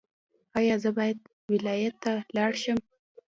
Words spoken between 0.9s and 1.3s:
باید